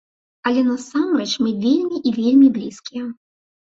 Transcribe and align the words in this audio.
Але 0.51 0.61
насамрэч 0.69 1.29
мы 1.43 1.53
вельмі 1.67 1.97
і 2.07 2.17
вельмі 2.19 2.47
блізкія. 2.59 3.03